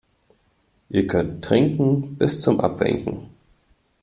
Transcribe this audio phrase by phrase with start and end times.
[0.89, 3.29] Ihr könnt trinken bis zum Abwinken.